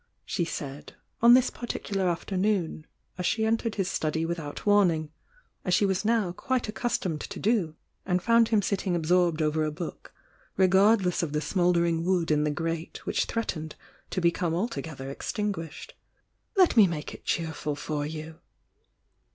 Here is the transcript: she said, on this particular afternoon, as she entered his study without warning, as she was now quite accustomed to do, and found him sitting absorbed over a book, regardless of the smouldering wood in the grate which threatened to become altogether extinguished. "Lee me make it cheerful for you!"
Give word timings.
she 0.25 0.43
said, 0.43 0.93
on 1.21 1.35
this 1.35 1.51
particular 1.51 2.09
afternoon, 2.09 2.87
as 3.19 3.25
she 3.27 3.45
entered 3.45 3.75
his 3.75 3.87
study 3.87 4.25
without 4.25 4.65
warning, 4.65 5.11
as 5.63 5.75
she 5.75 5.85
was 5.85 6.03
now 6.03 6.31
quite 6.31 6.67
accustomed 6.67 7.21
to 7.21 7.39
do, 7.39 7.75
and 8.03 8.23
found 8.23 8.47
him 8.47 8.63
sitting 8.63 8.95
absorbed 8.95 9.43
over 9.43 9.63
a 9.63 9.69
book, 9.71 10.11
regardless 10.57 11.21
of 11.21 11.33
the 11.33 11.39
smouldering 11.39 12.03
wood 12.03 12.31
in 12.31 12.43
the 12.45 12.49
grate 12.49 13.05
which 13.05 13.25
threatened 13.25 13.75
to 14.09 14.19
become 14.19 14.55
altogether 14.55 15.07
extinguished. 15.07 15.93
"Lee 16.57 16.67
me 16.75 16.87
make 16.87 17.13
it 17.13 17.23
cheerful 17.23 17.75
for 17.75 18.03
you!" 18.03 18.39